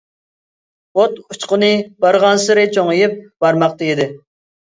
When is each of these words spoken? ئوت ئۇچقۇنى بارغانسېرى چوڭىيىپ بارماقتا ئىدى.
ئوت 1.01 1.19
ئۇچقۇنى 1.33 1.69
بارغانسېرى 2.05 2.63
چوڭىيىپ 2.79 3.13
بارماقتا 3.47 3.91
ئىدى. 3.91 4.09